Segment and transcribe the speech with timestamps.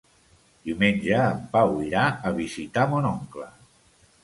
[0.69, 3.49] Diumenge en Pau irà a visitar mon oncle.